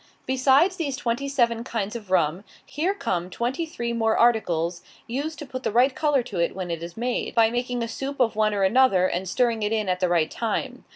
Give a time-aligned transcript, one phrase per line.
[0.25, 5.45] Besides these twenty seven kinds of rum, here come twenty three more articles, used to
[5.45, 8.35] put the right color to it when it is made; by making a soup of
[8.35, 10.85] one or another, and stirring it in at the right time.